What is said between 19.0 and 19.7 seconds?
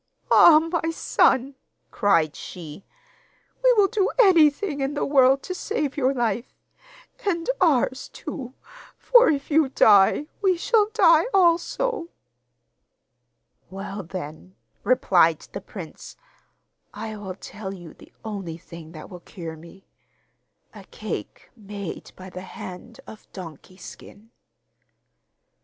will cure